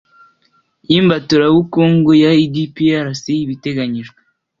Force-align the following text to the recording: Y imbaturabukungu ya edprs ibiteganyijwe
Y 0.91 0.95
imbaturabukungu 0.99 2.11
ya 2.23 2.31
edprs 2.45 3.21
ibiteganyijwe 3.43 4.19